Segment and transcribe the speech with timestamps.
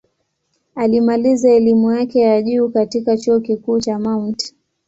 [0.75, 4.55] Alimaliza elimu yake ya juu katika Chuo Kikuu cha Mt.